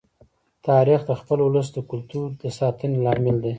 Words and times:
تاریخ 0.67 0.99
د 1.09 1.11
خپل 1.19 1.39
ولس 1.45 1.67
د 1.73 1.77
کلتور 1.89 2.27
د 2.41 2.43
ساتنې 2.59 2.97
لامل 3.05 3.35
دی. 3.43 3.49